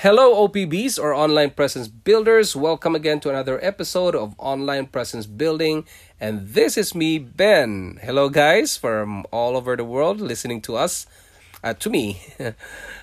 [0.00, 2.56] Hello, OPBs or online presence builders.
[2.56, 5.84] Welcome again to another episode of Online Presence Building.
[6.18, 8.00] And this is me, Ben.
[8.00, 11.04] Hello, guys, from all over the world listening to us,
[11.62, 12.16] uh, to me.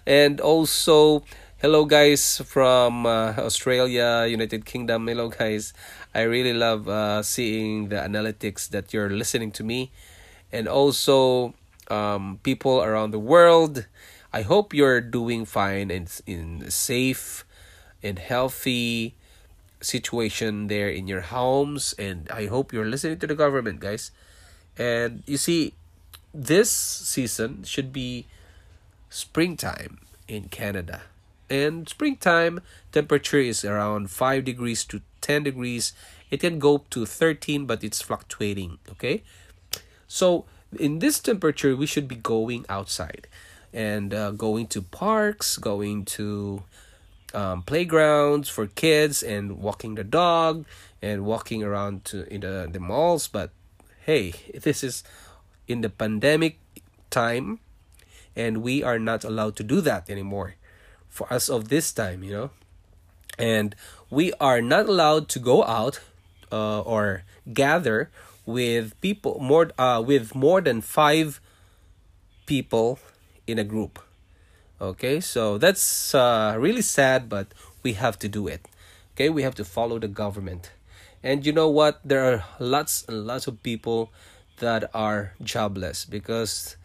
[0.08, 1.22] and also,
[1.62, 5.06] hello, guys from uh, Australia, United Kingdom.
[5.06, 5.76] Hello, guys.
[6.16, 9.92] I really love uh, seeing the analytics that you're listening to me.
[10.52, 11.54] And also,
[11.92, 13.86] um, people around the world.
[14.38, 17.44] I hope you're doing fine and in safe
[18.04, 19.16] and healthy
[19.82, 24.12] situation there in your homes and I hope you're listening to the government guys.
[24.78, 25.74] And you see
[26.36, 28.28] this season should be
[29.10, 31.02] springtime in Canada.
[31.50, 35.94] And springtime temperature is around 5 degrees to 10 degrees.
[36.30, 39.24] It can go to 13 but it's fluctuating, okay?
[40.08, 40.46] So
[40.78, 43.26] in this temperature we should be going outside
[43.74, 46.64] and uh, going to parks, going to
[47.34, 50.66] um, playgrounds for kids, and walking the dog,
[51.02, 53.28] and walking around to in the, the malls.
[53.28, 53.52] But
[54.06, 55.04] hey, this is
[55.68, 56.60] in the pandemic
[57.10, 57.60] time,
[58.36, 60.56] and we are not allowed to do that anymore
[61.10, 62.50] for us of this time, you know.
[63.38, 63.76] And
[64.10, 66.00] we are not allowed to go out
[66.52, 67.24] uh, or
[67.54, 68.10] gather
[68.46, 71.42] with people more uh, with more than five
[72.46, 72.98] people
[73.48, 74.00] in a group.
[74.80, 77.48] Okay, so that's uh, really sad, but
[77.82, 78.68] we have to do it.
[79.16, 80.72] Okay, we have to follow the government.
[81.24, 82.00] And you know what?
[82.06, 84.12] There are lots and lots of people
[84.60, 86.78] that are jobless because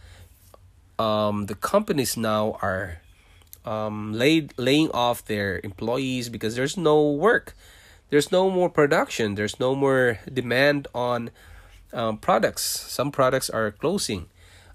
[0.98, 2.98] um, the companies now are
[3.64, 7.54] um, laid, laying off their employees because there's no work.
[8.10, 9.34] There's no more production.
[9.34, 11.30] There's no more demand on
[11.92, 12.62] um, products.
[12.62, 14.26] Some products are closing.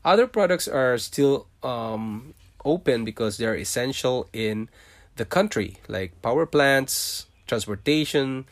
[0.08, 4.70] Other products are still um, open because they're essential in
[5.18, 8.46] the country, like power plants, transportation,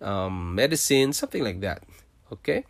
[0.00, 1.82] um, medicine, something like that.
[2.30, 2.64] Okay,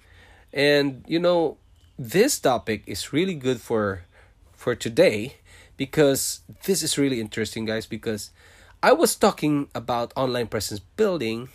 [0.55, 1.59] and you know
[1.99, 4.09] this topic is really good for
[4.57, 5.37] for today
[5.77, 7.85] because this is really interesting, guys.
[7.85, 8.31] Because
[8.83, 11.51] I was talking about online presence building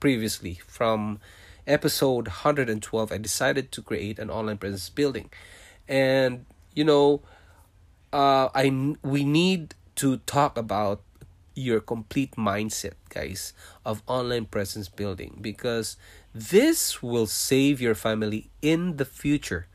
[0.00, 1.20] previously from
[1.64, 5.30] episode 112 i decided to create an online presence building
[5.92, 7.20] and you know
[8.16, 8.72] uh i
[9.04, 11.04] we need to talk about
[11.54, 13.52] your complete mindset guys
[13.84, 16.00] of online presence building because
[16.34, 19.66] this will save your family in the future.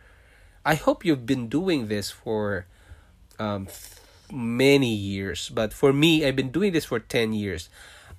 [0.66, 2.66] I hope you've been doing this for
[3.38, 3.68] um
[4.34, 7.70] many years but for me i've been doing this for 10 years.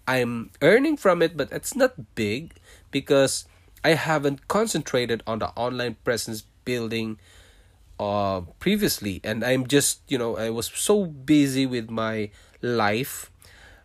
[0.06, 2.54] I'm earning from it but it's not big
[2.94, 3.44] because
[3.82, 7.18] i haven't concentrated on the online presence building
[7.98, 9.20] uh previously.
[9.24, 12.30] And i'm just you know i was so busy with my
[12.62, 13.30] life.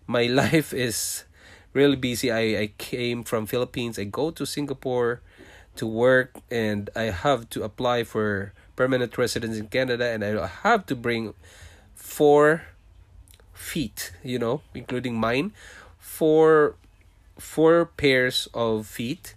[0.07, 1.25] My life is
[1.73, 2.31] really busy.
[2.31, 3.97] I i came from philippines.
[3.97, 5.21] I go to singapore
[5.75, 10.85] to work and i have to apply for permanent residence in canada and i have
[10.85, 11.33] to bring
[11.95, 12.63] four
[13.53, 15.51] feet you know including mine
[15.97, 16.75] four
[17.37, 19.35] four pairs of feet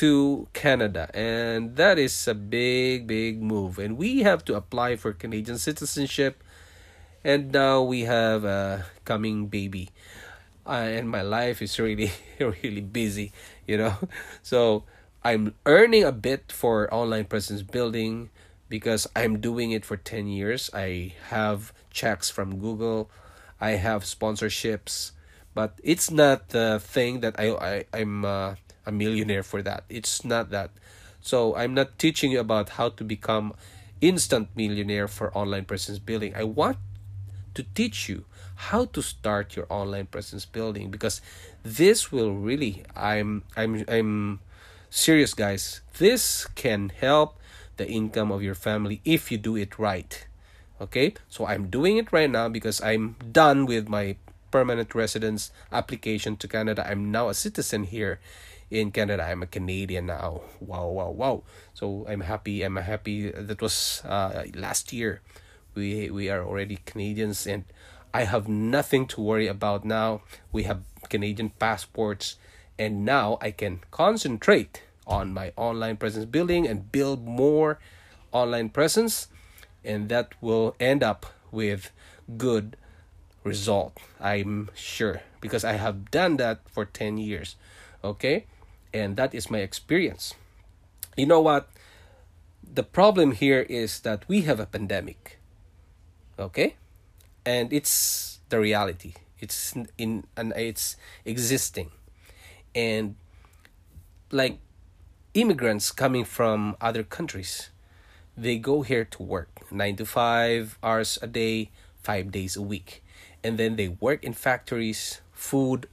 [0.00, 3.78] to Canada, and that is a big, big move.
[3.78, 6.42] And we have to apply for Canadian citizenship,
[7.22, 9.90] and now we have a coming baby,
[10.66, 12.10] uh, and my life is really,
[12.40, 13.30] really busy,
[13.66, 13.94] you know.
[14.42, 14.82] So
[15.22, 18.30] I'm earning a bit for online presence building
[18.68, 20.70] because I'm doing it for 10 years.
[20.74, 23.10] I have checks from Google,
[23.60, 25.12] I have sponsorships,
[25.54, 28.54] but it's not the thing that I, I I'm uh,
[28.86, 29.84] a millionaire for that.
[29.88, 30.70] It's not that.
[31.20, 33.54] So I'm not teaching you about how to become
[34.00, 36.34] instant millionaire for online presence building.
[36.34, 36.76] I want
[37.54, 38.24] to teach you
[38.56, 41.20] how to start your online presence building because
[41.62, 44.40] this will really I'm I'm I'm
[44.90, 45.80] serious guys.
[45.98, 47.38] This can help
[47.76, 50.26] the income of your family if you do it right.
[50.80, 51.14] Okay?
[51.28, 54.16] So I'm doing it right now because I'm done with my
[54.50, 56.86] permanent residence application to Canada.
[56.88, 58.20] I'm now a citizen here
[58.74, 59.22] in Canada.
[59.22, 60.42] I'm a Canadian now.
[60.60, 61.42] Wow, wow, wow.
[61.72, 62.62] So I'm happy.
[62.62, 63.30] I'm happy.
[63.30, 65.22] That was uh, last year.
[65.74, 67.64] We we are already Canadians, and
[68.12, 70.22] I have nothing to worry about now.
[70.50, 72.36] We have Canadian passports,
[72.78, 77.78] and now I can concentrate on my online presence building and build more
[78.32, 79.28] online presence,
[79.84, 81.90] and that will end up with
[82.36, 82.76] good
[83.44, 83.98] result.
[84.18, 87.56] I'm sure because I have done that for 10 years.
[88.02, 88.46] Okay?
[88.94, 90.34] And that is my experience.
[91.16, 91.68] You know what?
[92.62, 95.38] The problem here is that we have a pandemic.
[96.38, 96.76] Okay?
[97.44, 99.14] And it's the reality.
[99.40, 101.90] It's in and it's existing.
[102.74, 103.16] And
[104.30, 104.58] like
[105.34, 107.70] immigrants coming from other countries,
[108.36, 111.70] they go here to work 9 to 5 hours a day,
[112.02, 113.02] 5 days a week.
[113.42, 115.88] And then they work in factories, food,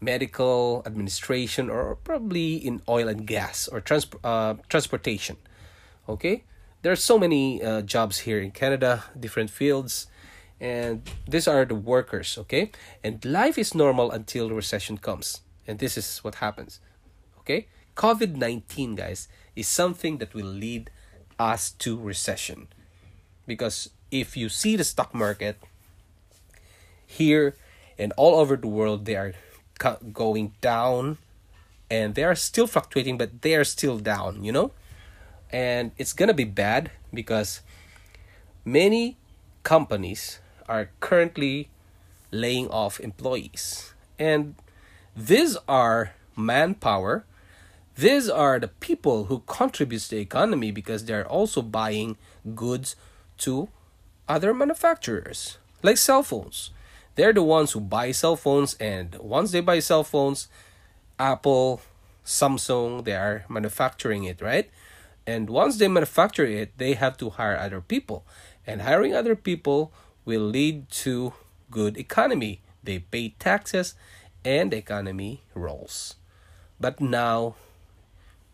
[0.00, 5.36] medical administration or probably in oil and gas or trans- uh, transportation.
[6.08, 6.44] Okay?
[6.82, 10.06] There are so many uh, jobs here in canada different fields
[10.58, 12.70] and these are the workers okay?
[13.04, 16.80] And life is normal until the recession comes and this is what happens
[17.40, 17.68] okay?
[17.96, 20.90] Covid-19 guys is something that will lead
[21.38, 22.68] us to recession.
[23.46, 25.58] Because if you see the stock market
[27.06, 27.56] here
[27.98, 29.34] and all over the world they are
[30.12, 31.18] going down
[31.90, 34.72] and they are still fluctuating but they are still down you know?
[35.52, 37.60] And it's gonna be bad because
[38.64, 39.16] many
[39.62, 40.38] companies
[40.68, 41.68] are currently
[42.30, 43.92] laying off employees.
[44.18, 44.54] And
[45.16, 47.24] these are manpower.
[47.96, 52.16] These are the people who contributes to the economy because they're also buying
[52.54, 52.96] goods
[53.38, 53.68] to
[54.28, 56.70] other manufacturers like cell phones
[57.20, 60.48] they're the ones who buy cell phones and once they buy cell phones
[61.18, 61.82] apple
[62.24, 64.70] samsung they are manufacturing it right?
[65.26, 68.24] And once they manufacture it they have to hire other people.
[68.66, 69.92] And hiring other people
[70.24, 71.34] will lead to
[71.70, 72.62] good economy.
[72.82, 73.92] They pay taxes
[74.42, 76.16] and economy rolls.
[76.80, 77.56] But now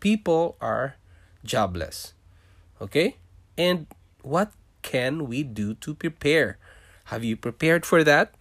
[0.01, 0.95] people are
[1.45, 2.11] jobless
[2.81, 3.15] okay?
[3.57, 3.87] And
[4.21, 6.57] what can we do to prepare?
[7.05, 8.35] Have you prepared for that?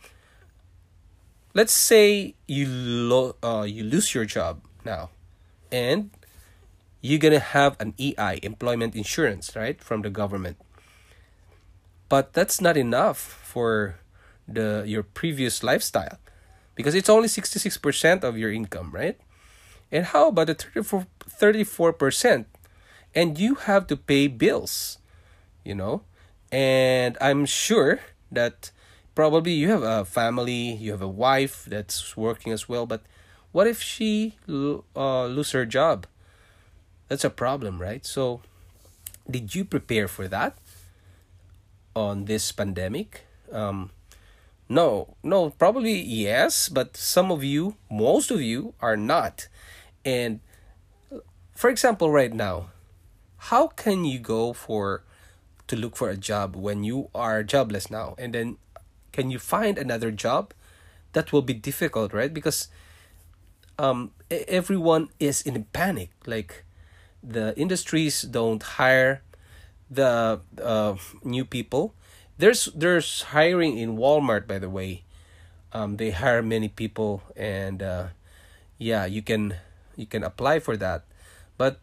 [1.56, 5.08] Let's say you lo- uh, you lose your job now,
[5.72, 6.12] and
[7.00, 10.60] you're gonna have an EI, employment insurance, right, from the government.
[12.12, 13.96] But that's not enough for
[14.44, 16.20] the your previous lifestyle,
[16.76, 19.16] because it's only sixty six percent of your income, right?
[19.88, 22.52] And how about the 34 percent?
[23.14, 24.98] And you have to pay bills,
[25.64, 26.04] you know,
[26.52, 28.00] and I'm sure
[28.30, 28.75] that
[29.16, 33.02] probably you have a family, you have a wife that's working as well, but
[33.50, 36.06] what if she uh, lose her job?
[37.08, 38.04] That's a problem, right?
[38.04, 38.42] So,
[39.28, 40.58] did you prepare for that
[41.96, 43.24] on this pandemic?
[43.50, 43.90] Um,
[44.68, 49.48] no, no, probably yes, but some of you, most of you, are not.
[50.04, 50.40] And
[51.54, 52.68] for example, right now,
[53.48, 55.02] how can you go for
[55.68, 58.58] to look for a job when you are jobless now and then
[59.16, 60.52] can you find another job?
[61.16, 62.32] That will be difficult right?
[62.32, 62.68] Because
[63.78, 66.10] um everyone is in a panic.
[66.28, 66.64] Like
[67.24, 69.22] the industries don't hire
[69.88, 71.94] the uh, new people.
[72.36, 75.08] There's there's hiring in Walmart by the way.
[75.72, 78.06] Um they hire many people and uh
[78.76, 79.56] yeah you can
[79.96, 81.08] you can apply for that.
[81.56, 81.80] But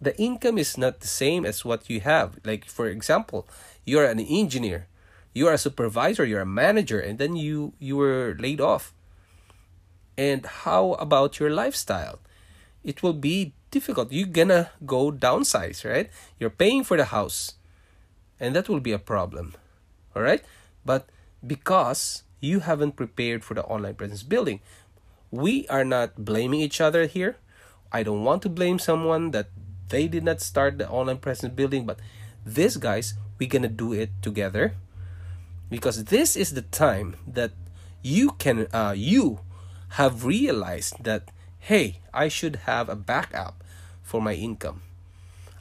[0.00, 2.38] the income is not the same as what you have.
[2.46, 3.46] Like for example,
[3.84, 4.86] you're an engineer,
[5.34, 8.94] you are a supervisor, you're a manager, and then you you were laid off.
[10.16, 12.18] And how about your lifestyle?
[12.82, 14.10] It will be difficult.
[14.10, 16.10] You're gonna go downsize, right?
[16.40, 17.54] You're paying for the house,
[18.40, 19.54] and that will be a problem.
[20.16, 20.42] All right,
[20.84, 21.06] but
[21.46, 24.60] because you haven't prepared for the online presence building,
[25.30, 27.36] we are not blaming each other here.
[27.92, 29.48] I don't want to blame someone that
[29.88, 31.98] they did not start the online presence building, but
[32.44, 34.74] these guys, we're gonna do it together
[35.70, 37.52] because this is the time that
[38.02, 39.40] you can uh, you
[39.90, 43.64] have realized that hey i should have a backup
[44.08, 44.80] for my income.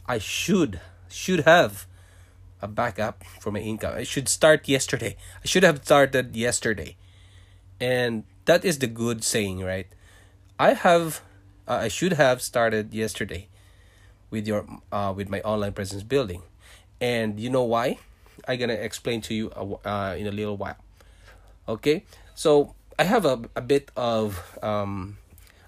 [0.07, 0.79] I should
[1.11, 1.85] should have
[2.61, 3.93] a backup for my income.
[3.93, 5.17] I should start yesterday.
[5.43, 6.95] I should have started yesterday.
[7.79, 9.87] And that is the good saying right?
[10.57, 11.19] I have
[11.67, 13.51] uh, i should have started yesterday
[14.31, 14.63] with your
[14.95, 16.43] uh, with my online presence building.
[17.03, 17.99] And you know why
[18.47, 19.51] i'm gonna explain to you
[19.85, 20.77] uh, in a little while
[21.67, 22.03] okay
[22.35, 25.17] so i have a, a bit of um,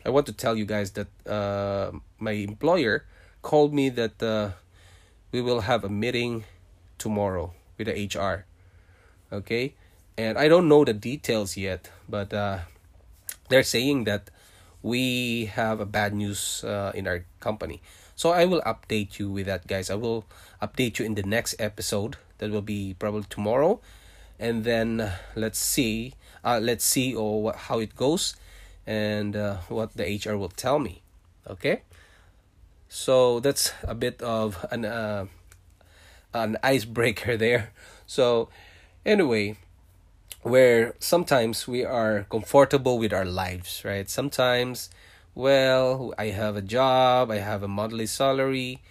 [0.05, 3.05] i want to tell you guys that uh, my employer
[3.41, 4.51] called me that uh,
[5.31, 6.43] we will have a meeting
[6.97, 8.45] tomorrow with the hr
[9.31, 9.73] okay
[10.19, 12.67] and I don't know the details yet, but uh,
[13.47, 14.27] they're saying that
[14.83, 17.79] we have a bad news uh, in our company.
[18.19, 19.89] So I will update you with that, guys.
[19.89, 20.27] I will
[20.61, 22.17] update you in the next episode.
[22.39, 23.79] That will be probably tomorrow,
[24.39, 26.15] and then uh, let's see.
[26.43, 28.35] Uh, let's see or what, how it goes,
[28.87, 31.03] and uh, what the HR will tell me.
[31.47, 31.81] Okay.
[32.89, 35.27] So that's a bit of an uh,
[36.33, 37.71] an icebreaker there.
[38.05, 38.49] So
[39.05, 39.57] anyway,
[40.41, 44.09] where sometimes we are comfortable with our lives, right?
[44.09, 44.89] Sometimes,
[45.35, 48.81] well, I have a job, I have a monthly salary,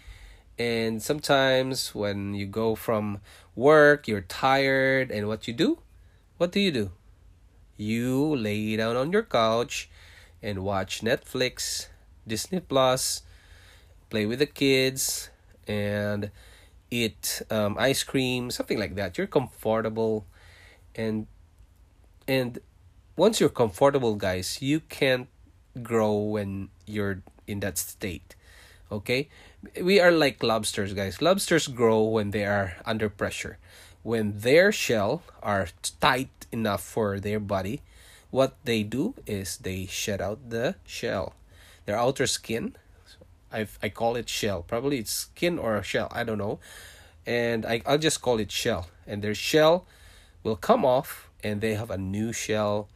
[0.58, 3.20] and sometimes when you go from
[3.54, 5.78] work, you're tired, and what you do?
[6.36, 6.90] What do you do?
[7.76, 9.88] You lay down on your couch
[10.42, 11.86] and watch Netflix,
[12.26, 13.22] Disney Plus,
[14.10, 15.30] play with the kids,
[15.66, 16.30] and
[16.90, 19.18] eat um, ice cream, something like that.
[19.18, 20.26] You're comfortable,
[20.94, 21.26] and
[22.26, 22.58] and
[23.16, 25.28] once you're comfortable, guys, you can't
[25.82, 28.34] grow when you're in that state.
[28.90, 29.28] Okay,
[29.80, 31.20] we are like lobsters, guys.
[31.20, 33.58] Lobsters grow when they are under pressure.
[34.02, 35.68] When their shell are
[36.00, 37.82] tight enough for their body,
[38.30, 41.34] what they do is they shed out the shell,
[41.86, 42.76] their outer skin,
[43.52, 44.62] I I call it shell.
[44.62, 46.08] Probably it's skin or shell.
[46.12, 46.60] I don't know,
[47.26, 48.88] and I I'll just call it shell.
[49.06, 49.86] And their shell
[50.42, 52.88] will come off, and they have a new shell,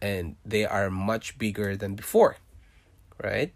[0.00, 2.36] and they are much bigger than before,
[3.22, 3.52] right?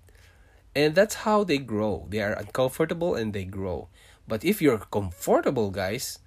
[0.74, 2.06] And that's how they grow.
[2.08, 3.88] They are uncomfortable and they grow.
[4.26, 6.18] But if you're comfortable, guys,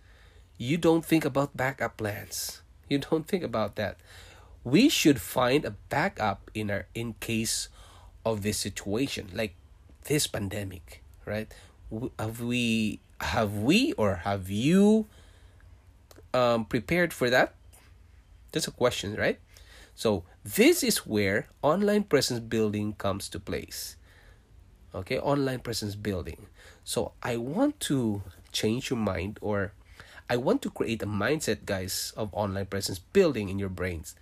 [0.57, 2.61] you don't think about backup plans.
[2.89, 3.97] You don't think about that.
[4.63, 7.69] We should find a backup in our in case
[8.25, 9.29] of this situation.
[9.33, 9.55] Like
[10.05, 11.51] this pandemic, right?
[12.19, 15.07] Have we have we or have you
[16.33, 17.53] um, prepared for that?
[18.51, 19.39] That's a question, right?
[19.95, 23.95] So this is where online presence building comes to place.
[24.93, 26.47] Okay, online presence building.
[26.83, 29.71] So I want to change your mind or
[30.29, 34.15] I want to create a mindset, guys, of online presence building in your brains.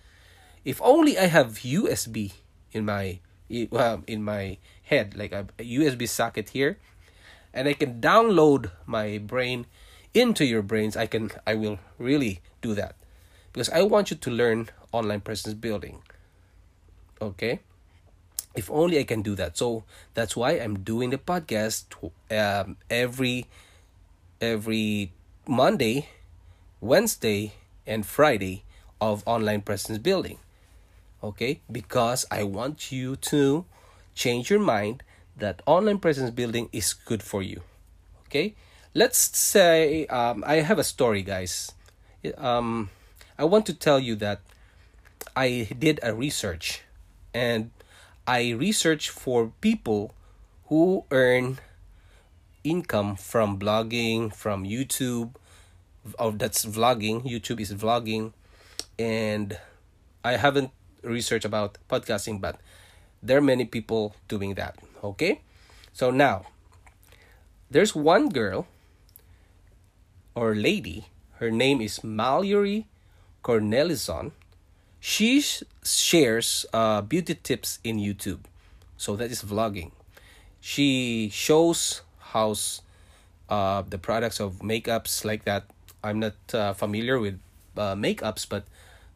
[0.64, 2.32] If only I have USB
[2.72, 3.18] in my
[3.72, 6.78] um, in my head like a USB socket here
[7.52, 9.66] and I can download my brain
[10.14, 12.94] into your brains I can I will really do that
[13.52, 16.02] because I want you to learn online presence building
[17.20, 17.60] okay
[18.54, 19.56] if only I can do that.
[19.56, 21.84] So that's why I'm doing the podcast
[22.30, 23.46] um, every
[24.40, 25.12] every
[25.46, 26.08] Monday
[26.80, 27.52] Wednesday
[27.86, 28.64] and Friday
[29.00, 30.38] of online presence building.
[31.22, 31.60] Okay?
[31.70, 33.64] Because i want you to
[34.14, 35.02] change your mind
[35.36, 37.62] that online presence building is good for you.
[38.26, 38.54] Okay?
[38.94, 41.72] Let's say um, i have a story guys.
[42.36, 42.90] Um,
[43.38, 44.40] i want to tell you that
[45.36, 46.82] i did a research
[47.32, 47.70] and
[48.26, 50.14] i research for people
[50.66, 51.58] who earn
[52.62, 55.34] income from blogging from youtube
[56.18, 58.32] oh that's vlogging youtube is vlogging
[58.98, 59.58] and
[60.24, 60.70] i haven't
[61.02, 62.60] research about podcasting, but
[63.22, 64.78] there are many people doing that.
[65.02, 65.40] Okay?
[65.92, 66.46] So now,
[67.70, 68.66] there's one girl
[70.34, 71.06] or lady,
[71.38, 72.86] her name is Mallory
[73.42, 74.32] Cornelison.
[75.00, 75.42] She
[75.82, 78.40] shares uh, beauty tips in YouTube.
[78.96, 79.92] So that is vlogging.
[80.60, 82.54] She shows how
[83.48, 85.64] uh, the products of makeups like that.
[86.04, 87.40] I'm not uh, familiar with
[87.76, 88.64] uh, makeups, but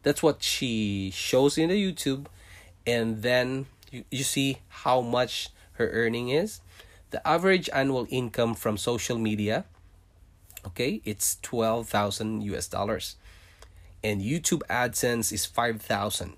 [0.05, 2.27] that's what she shows in the youtube
[2.85, 6.61] and then you, you see how much her earning is
[7.09, 9.65] the average annual income from social media
[10.63, 13.17] okay it's 12000 us dollars
[14.05, 16.33] and youtube adsense is 5000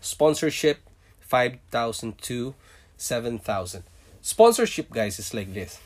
[0.00, 0.78] sponsorship
[1.20, 2.54] 5000 to
[2.96, 3.82] 7000
[4.22, 5.80] sponsorship guys is like this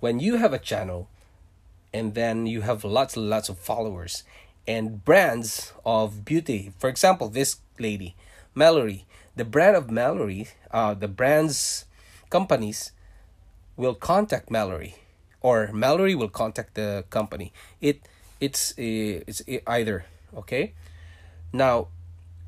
[0.00, 1.08] when you have a channel
[1.94, 4.24] and then you have lots and lots of followers
[4.66, 6.72] and brands of beauty.
[6.78, 8.16] For example, this lady,
[8.54, 9.06] Mallory,
[9.36, 11.84] the brand of Mallory, uh, the brand's
[12.30, 12.92] companies
[13.76, 14.96] will contact Mallory,
[15.40, 17.52] or Mallory will contact the company.
[17.80, 18.02] It
[18.44, 20.04] it's uh, it's either
[20.36, 20.74] okay.
[21.52, 21.88] Now,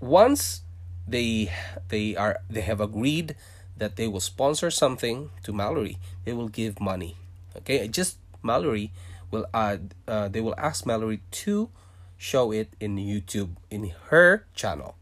[0.00, 0.60] once
[1.08, 1.50] they
[1.88, 3.36] they are they have agreed
[3.76, 7.16] that they will sponsor something to Mallory, they will give money.
[7.56, 8.92] Okay, just Mallory
[9.30, 9.94] will add.
[10.06, 11.70] Uh, they will ask Mallory to
[12.16, 14.96] show it in YouTube in her channel.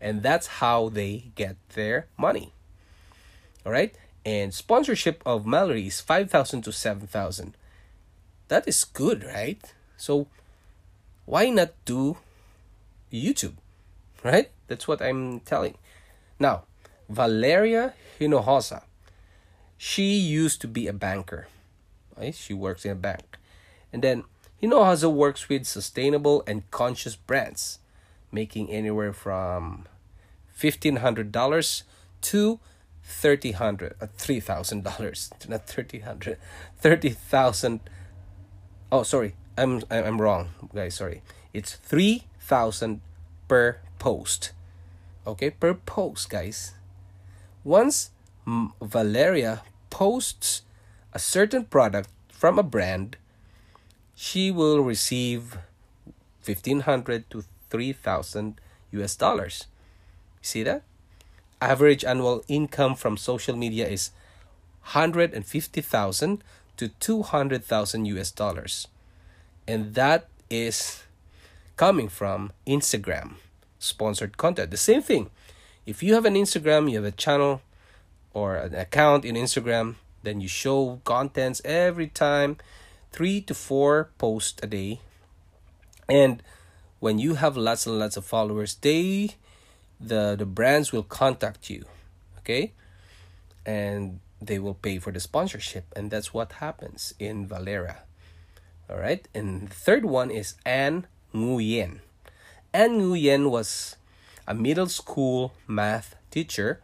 [0.00, 2.52] And that's how they get their money.
[3.64, 3.94] All right?
[4.24, 7.56] And sponsorship of Mallory is 5,000 to 7,000.
[8.48, 9.62] That is good, right?
[10.02, 10.26] So
[11.26, 12.16] why not do
[13.12, 13.54] YouTube?
[14.24, 14.50] Right?
[14.66, 15.78] That's what I'm telling.
[16.40, 16.64] Now,
[17.08, 18.82] Valeria Hinojosa.
[19.78, 21.46] She used to be a banker.
[22.18, 22.34] Right?
[22.34, 23.38] She works in a bank.
[23.92, 24.24] And then
[24.60, 27.78] Hinojosa works with sustainable and conscious brands,
[28.32, 29.86] making anywhere from
[30.58, 31.82] $1,500
[32.22, 32.60] to
[33.04, 36.38] thirty hundred uh, three thousand dollars not thirty hundred
[36.78, 37.80] thirty thousand
[38.92, 41.22] oh sorry i'm i'm wrong guys sorry.
[41.52, 43.00] It's three thousand
[43.48, 44.52] per post.
[45.26, 46.74] Okay per post guys.
[47.64, 48.10] Once
[48.80, 50.62] valeria posts
[51.12, 53.16] a certain product from a brand
[54.16, 55.58] she will receive
[56.44, 58.60] 1500 to 3000
[58.92, 59.66] us dollars.
[60.42, 60.82] See that?
[61.60, 64.10] Average annual income from social media is
[64.92, 66.44] 150,000
[66.76, 68.88] to 200,000 US dollars.
[69.66, 71.02] And that is
[71.76, 73.34] coming from Instagram
[73.78, 74.70] sponsored content.
[74.70, 75.30] The same thing.
[75.86, 77.62] If you have an Instagram, you have a channel
[78.32, 82.56] or an account in Instagram, then you show contents every time,
[83.10, 85.00] 3 to 4 posts a day.
[86.08, 86.42] And
[87.00, 89.34] when you have lots and lots of followers, they
[90.02, 91.84] the the brands will contact you
[92.38, 92.72] okay
[93.64, 98.02] and they will pay for the sponsorship and that's what happens in Valeria
[98.90, 102.00] all right and third one is anne nguyen.
[102.72, 103.96] Anne nguyen was
[104.46, 106.80] a middle school math teacher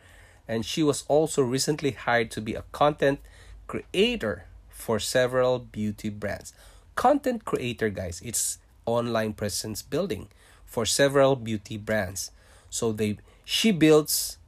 [0.47, 3.21] and she was also recently hired to be a content
[3.67, 6.53] creator for several beauty brands.
[6.95, 10.29] Content creator guys it's online presence building
[10.65, 12.31] for several beauty brands.
[12.71, 14.39] So they she builds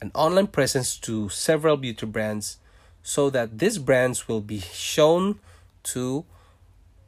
[0.00, 2.58] an online presence to several beauty brands
[3.02, 5.38] so that these brands will be shown
[5.82, 6.24] to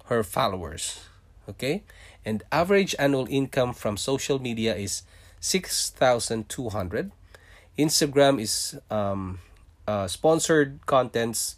[0.07, 1.01] her followers.
[1.49, 1.83] Okay?
[2.25, 5.03] And average annual income from social media is
[5.41, 7.13] 6,200.
[7.79, 9.39] Instagram is um,
[9.87, 11.57] uh, sponsored contents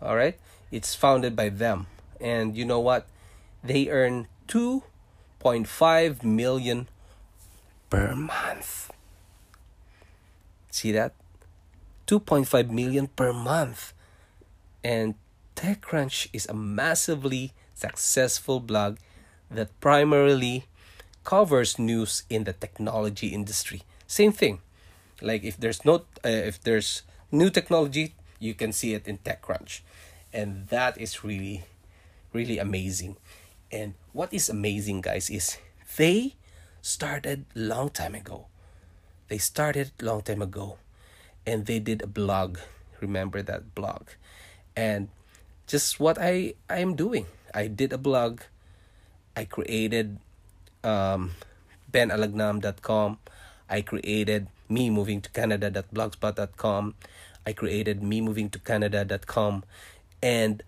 [0.01, 0.39] all right
[0.71, 1.87] it's founded by them
[2.21, 3.09] and you know what
[3.65, 6.89] they earn 2.5 million
[7.89, 8.91] per month.
[10.71, 11.13] See that?
[12.07, 13.93] 2.5 million per month.
[14.83, 15.15] And
[15.61, 18.97] TechCrunch is a massively successful blog
[19.51, 20.65] that primarily
[21.23, 23.83] covers news in the technology industry.
[24.07, 24.61] Same thing.
[25.21, 29.83] Like if there's no uh, if there's new technology, you can see it in TechCrunch.
[30.33, 31.65] And that is really
[32.33, 33.17] really amazing.
[33.71, 35.59] And what is amazing, guys, is
[35.99, 36.37] they
[36.81, 38.47] started long time ago.
[39.29, 40.79] They started long time ago,
[41.45, 42.57] and they did a blog.
[43.01, 44.09] Remember that blog,
[44.75, 45.09] and
[45.71, 47.31] just what I I am doing.
[47.55, 48.43] I did a blog.
[49.39, 50.19] I created
[50.83, 51.39] um,
[51.87, 53.23] benalagnam.com.
[53.71, 56.95] I created me moving to Canada.blogspot.com.
[57.47, 59.63] I created me moving to Canada.com,
[60.21, 60.63] and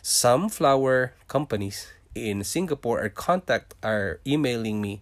[0.00, 5.00] some flower companies in Singapore are contact are emailing me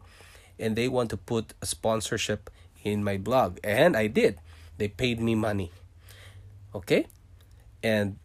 [0.58, 2.50] and they want to put a sponsorship
[2.84, 4.38] in my blog and I did.
[4.76, 5.72] They paid me money.
[6.74, 7.06] Okay?
[7.82, 8.18] And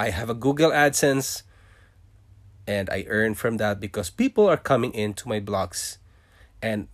[0.00, 1.42] I have a Google AdSense
[2.66, 5.98] and I earn from that because people are coming into my blogs.
[6.62, 6.88] And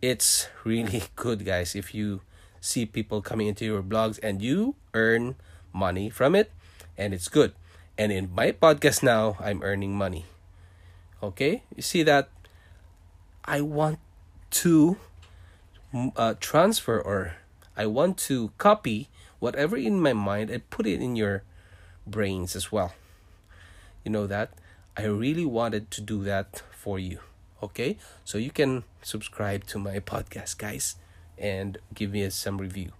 [0.00, 2.22] it's really good guys if you
[2.58, 5.36] see people coming into your blogs and you earn
[5.74, 6.50] money from it
[6.96, 7.52] and it's good.
[7.98, 10.24] And in my podcast now i'm earning money.
[11.22, 11.62] Okay?
[11.76, 12.30] You see that?
[13.44, 14.00] I want
[14.64, 14.96] to
[16.16, 17.36] uh, transfer or
[17.76, 19.08] i want to copy
[19.40, 21.44] whatever in my mind and put it in your
[22.06, 22.92] brains as well
[24.06, 24.50] you know that
[24.96, 27.18] I really wanted to do that for you.
[27.62, 27.98] Okay?
[28.24, 30.94] So you can subscribe to my podcast, guys,
[31.36, 32.92] and give me some review.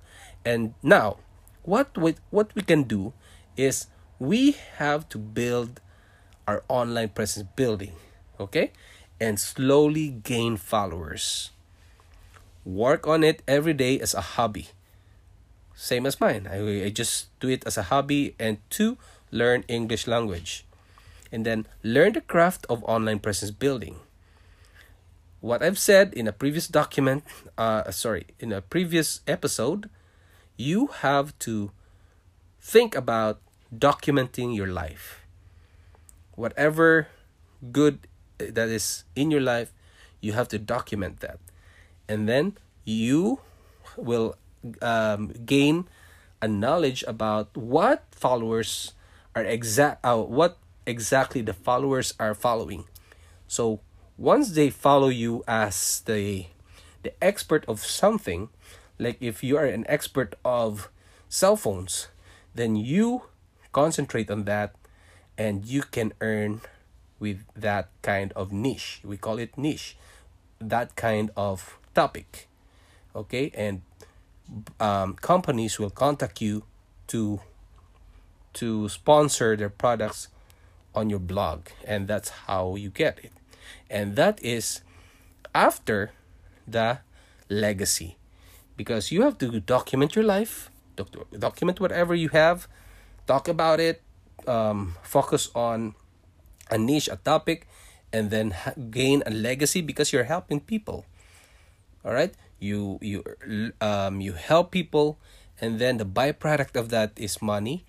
[0.45, 1.19] And now,
[1.63, 3.15] what we, what we can do
[3.57, 3.87] is
[4.19, 5.81] we have to build
[6.47, 7.93] our online presence building,
[8.39, 8.73] okay?
[9.19, 11.51] And slowly gain followers.
[12.65, 14.69] Work on it every day as a hobby.
[15.77, 16.49] Same as mine.
[16.51, 18.97] I, I just do it as a hobby and to
[19.31, 20.65] learn English language
[21.31, 23.97] and then learn the craft of online presence building.
[25.41, 27.25] What I've said in a previous document,
[27.59, 29.91] uh, sorry, in a previous episode,
[30.57, 31.71] you have to
[32.59, 35.27] think about documenting your life.
[36.35, 37.09] Whatever
[37.71, 38.09] good
[38.39, 39.75] that is in your life,
[40.23, 41.39] you have to document that.
[42.09, 43.41] And then you
[43.97, 44.37] will
[44.83, 45.87] um, gain
[46.41, 48.93] a knowledge about what followers
[49.35, 52.85] are exact uh, what exactly the followers are following.
[53.49, 53.81] So
[54.17, 56.47] once they follow you as the
[57.03, 58.49] the expert of something,
[58.99, 60.91] like if you are an expert of
[61.29, 62.09] cell phones,
[62.55, 63.23] then you
[63.73, 64.75] concentrate on that
[65.37, 66.63] and you can earn
[67.19, 69.01] with that kind of niche.
[69.05, 69.97] We call it niche.
[70.59, 72.49] That kind of topic.
[73.15, 73.53] Okay?
[73.55, 73.83] And
[74.81, 76.65] um, companies will contact you
[77.09, 77.41] to
[78.55, 80.29] to sponsor their products
[80.95, 83.33] on your blog and that's how you get it.
[83.91, 84.81] And that is
[85.55, 86.13] after
[86.67, 87.01] the
[87.49, 88.17] legacy
[88.77, 90.71] because you have to document your life
[91.39, 92.67] document whatever you have
[93.27, 94.03] talk about it
[94.49, 95.95] um, focus on
[96.71, 97.69] a niche a topic
[98.13, 98.55] and then
[98.91, 101.05] gain a legacy because you're helping people.
[102.05, 103.23] All right you you
[103.81, 105.19] um you help people
[105.61, 107.85] and then the byproduct of that is money.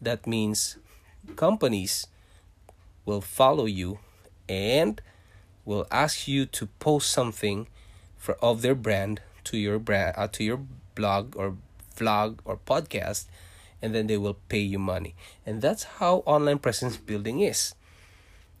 [0.00, 0.76] That means
[1.36, 2.06] companies
[3.04, 3.98] will follow you
[4.48, 5.00] and
[5.64, 7.68] will ask you to post something
[8.16, 10.60] for of their brand to your brand uh, to your
[10.94, 11.56] blog or
[11.96, 13.26] vlog or podcast
[13.80, 15.14] and then they will pay you money.
[15.44, 17.74] And that's how online presence building is.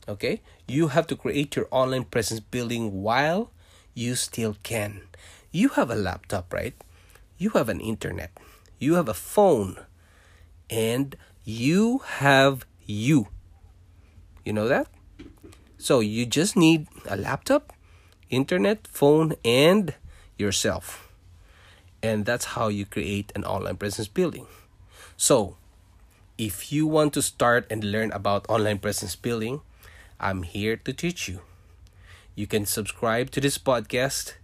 [0.08, 0.40] Okay?
[0.68, 3.50] You have to create your online presence building while
[3.94, 5.02] you still can
[5.52, 6.74] you have a laptop right
[7.38, 8.30] you have an internet
[8.78, 9.76] you have a phone
[10.70, 13.28] and you have you
[14.46, 14.86] you know that?
[15.76, 17.72] So you just need a laptop,
[18.30, 19.92] internet, phone, and
[20.38, 21.10] yourself.
[22.00, 24.46] And that's how you create an online presence building.
[25.16, 25.56] So,
[26.38, 29.62] if you want to start and learn about online presence building,
[30.20, 31.40] I'm here to teach you.
[32.36, 34.34] You can subscribe to this podcast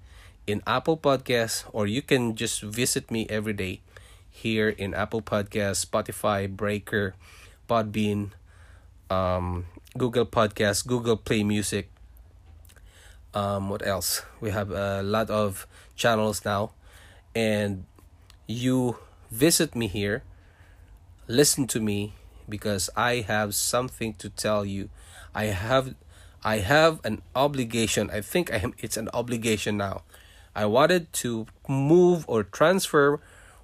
[0.47, 3.81] in Apple Podcasts, or you can just visit me every day
[4.31, 7.15] here in Apple Podcasts, Spotify, Breaker,
[7.69, 8.31] Podbean,
[9.11, 11.91] um, Google Podcast, Google Play Music.
[13.35, 14.23] Um, what else?
[14.41, 16.73] We have a lot of channels now,
[17.35, 17.85] and
[18.47, 18.99] you
[19.31, 20.23] visit me here,
[21.27, 22.15] listen to me
[22.49, 24.91] because I have something to tell you.
[25.35, 25.95] I have
[26.45, 28.11] I have an obligation.
[28.11, 30.03] I think I am it's an obligation now.
[30.55, 33.21] I wanted to move or transfer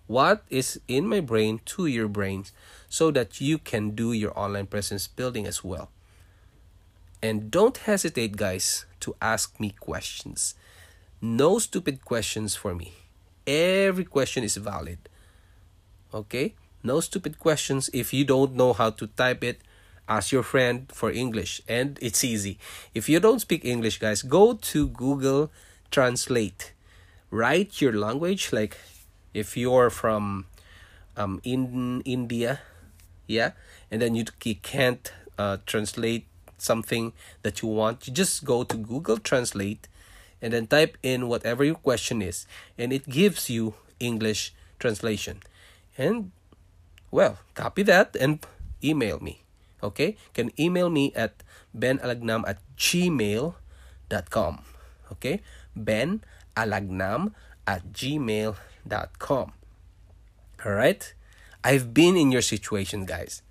[0.06, 2.52] what is in my brain to your brains
[2.88, 5.90] so that you can do your online presence building as well.
[7.22, 10.54] And don't hesitate, guys, to ask me questions.
[11.20, 12.94] No stupid questions for me.
[13.46, 14.98] Every question is valid.
[16.14, 16.54] Okay?
[16.82, 17.90] No stupid questions.
[17.92, 19.60] If you don't know how to type it,
[20.08, 21.60] ask your friend for English.
[21.68, 22.58] And it's easy.
[22.94, 25.50] If you don't speak English, guys, go to Google
[25.90, 26.72] Translate.
[27.30, 28.52] Write your language.
[28.52, 28.76] Like
[29.34, 30.46] if you're from
[31.16, 32.60] um, in India,
[33.26, 33.52] yeah,
[33.90, 36.26] and then you, you can't uh, translate
[36.58, 37.12] something
[37.42, 39.86] that you want, you just go to Google Translate
[40.42, 45.42] and then type in whatever your question is, and it gives you English translation.
[45.96, 46.30] And
[47.10, 48.38] well, copy that and
[48.82, 49.42] email me.
[49.82, 50.16] Okay?
[50.34, 51.42] Can email me at
[51.76, 54.62] benalagnam at gmail.com.
[55.12, 55.40] Okay?
[56.58, 57.32] Benalagnam
[57.66, 59.52] at gmail.com.
[60.64, 61.14] Alright?
[61.62, 63.42] I've been in your situation, guys.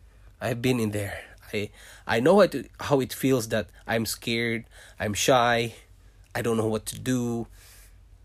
[0.41, 1.23] I've been in there.
[1.53, 1.69] I
[2.05, 4.65] I know how, to, how it feels that I'm scared,
[4.99, 5.75] I'm shy,
[6.35, 7.47] I don't know what to do,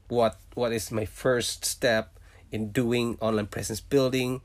[0.09, 2.19] what what is my first step
[2.51, 4.43] in doing online presence building,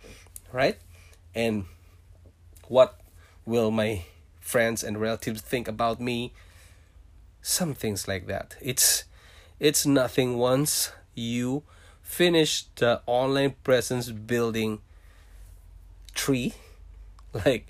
[0.54, 0.78] right?
[1.34, 1.66] And
[2.68, 3.00] what
[3.46, 4.06] will my
[4.40, 6.34] friends and relatives think about me?
[7.42, 8.56] Some things like that.
[8.62, 9.06] It's
[9.60, 11.64] it's nothing once you
[12.02, 14.80] finish the online presence building
[16.14, 16.54] tree.
[17.46, 17.68] Like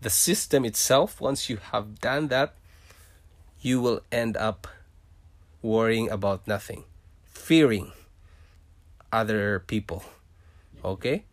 [0.00, 2.54] the system itself once you have done that
[3.60, 4.68] you will end up
[5.62, 6.84] worrying about nothing
[7.24, 7.92] fearing
[9.12, 10.04] other people
[10.84, 11.24] okay?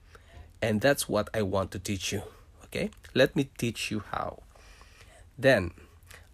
[0.61, 2.23] And that's what i want to teach you
[2.65, 2.89] okay?
[3.13, 4.43] Let me teach you how.
[5.37, 5.71] Then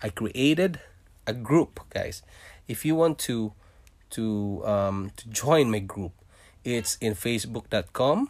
[0.04, 0.80] i created
[1.26, 2.22] a group guys.
[2.68, 3.54] If you want to
[4.10, 6.14] to um to join my group
[6.64, 8.30] it's in facebook.com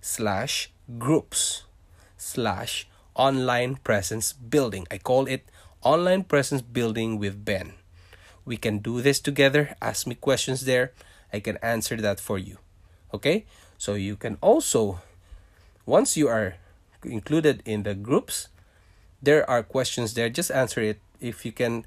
[0.00, 1.64] slash groups
[2.16, 4.86] slash online presence building.
[4.90, 5.44] I call it
[5.82, 7.74] online presence building with Ben.
[8.44, 9.76] We can do this together.
[9.82, 10.92] Ask me questions there.
[11.32, 12.58] I can answer that for you.
[13.12, 13.44] Okay?
[13.76, 15.00] So you can also,
[15.84, 16.56] once you are
[17.04, 18.48] included in the groups,
[19.20, 20.30] there are questions there.
[20.30, 21.84] Just answer it if you can.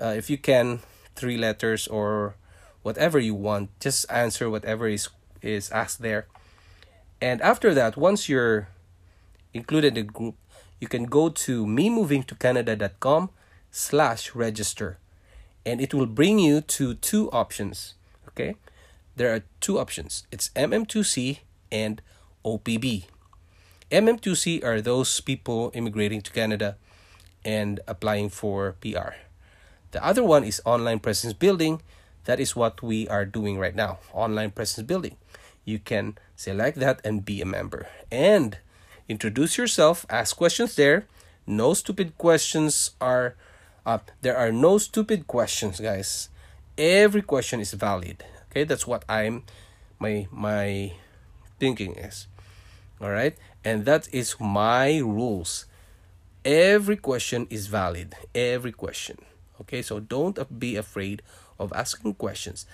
[0.00, 0.80] Uh, if you can,
[1.14, 2.34] three letters or
[2.82, 3.70] whatever you want.
[3.80, 5.08] Just answer whatever is
[5.42, 6.26] is asked there.
[7.20, 8.68] And after that, once you're
[9.52, 10.36] included in the group,
[10.80, 13.30] you can go to me moving to memovingtocanada.com
[13.70, 14.98] slash register
[15.64, 17.94] and it will bring you to two options
[18.26, 18.56] okay
[19.16, 21.38] there are two options it's mm2c
[21.70, 22.02] and
[22.44, 23.04] opb
[23.92, 26.76] mm2c are those people immigrating to canada
[27.44, 29.14] and applying for pr
[29.92, 31.80] the other one is online presence building
[32.30, 35.16] that is what we are doing right now online presence building
[35.64, 38.58] you can select that and be a member and
[39.10, 41.06] introduce yourself, ask questions there.
[41.44, 43.34] No stupid questions are
[43.84, 46.28] uh, there are no stupid questions, guys.
[46.78, 48.24] Every question is valid.
[48.50, 49.42] Okay, that's what I'm
[49.98, 50.92] my my
[51.58, 52.28] thinking is.
[53.00, 53.36] All right?
[53.64, 55.66] And that is my rules.
[56.44, 58.14] Every question is valid.
[58.34, 59.18] Every question.
[59.60, 61.22] Okay, so don't be afraid
[61.60, 62.66] of asking questions.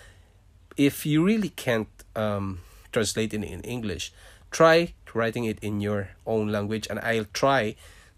[0.76, 2.60] If you really can't um,
[2.92, 4.12] translate it in English,
[4.50, 7.74] try writing it in your own language and I'll try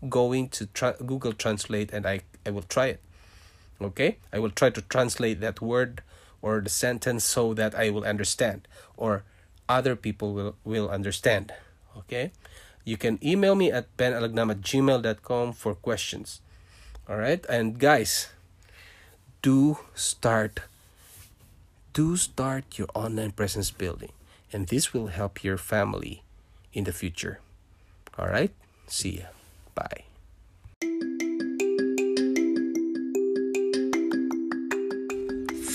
[0.09, 3.01] going to tra- Google Translate and I, I will try it.
[3.81, 4.19] Okay?
[4.33, 6.03] I will try to translate that word
[6.43, 9.25] or the sentence so that I will understand or
[9.69, 11.53] other people will, will understand.
[11.97, 12.33] Okay?
[12.85, 16.41] You can email me at benalagnam at gmail.com for questions.
[17.09, 17.47] Alright?
[17.49, 18.29] And guys,
[19.43, 20.61] do start
[21.93, 24.13] do start your online presence building
[24.53, 26.23] and this will help your family
[26.73, 27.41] in the future.
[28.19, 28.51] All right?
[28.87, 29.27] See ya.
[29.75, 30.08] Bye.